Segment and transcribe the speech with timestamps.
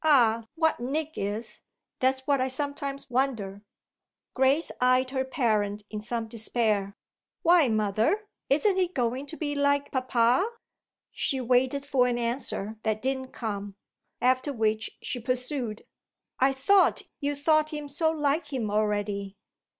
[0.03, 1.61] "Ah what Nick is
[1.99, 3.61] that's what I sometimes wonder!"
[4.33, 6.95] Grace eyed her parent in some despair:
[7.43, 10.49] "Why, mother, isn't he going to be like papa?"
[11.11, 13.75] She waited for an answer that didn't come;
[14.19, 15.83] after which she pursued:
[16.39, 19.37] "I thought you thought him so like him already."